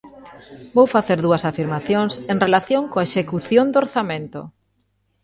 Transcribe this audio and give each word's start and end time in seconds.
Vou 0.75 0.87
facer 0.95 1.19
dúas 1.25 1.43
afirmacións 1.51 2.13
en 2.31 2.37
relación 2.45 2.83
coa 2.91 3.07
execución 3.09 3.65
do 3.69 3.77
orzamento. 3.83 4.41